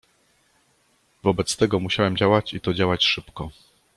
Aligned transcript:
"Wobec 1.23 1.55
tego 1.57 1.79
musiałem 1.79 2.17
działać 2.17 2.53
i 2.53 2.61
to 2.61 2.73
działać 2.73 3.03
szybko." 3.05 3.51